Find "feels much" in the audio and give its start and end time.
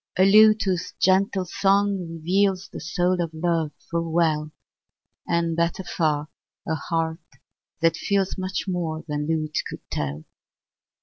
7.97-8.67